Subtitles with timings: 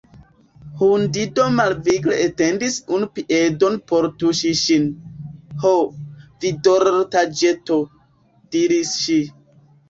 [0.77, 4.87] Hundido malvigle etendis unu piedon por tuŝi ŝin.
[5.67, 5.75] "Ho,
[6.41, 7.79] vi dorlotaĵeto,"
[8.57, 9.21] diris ŝi.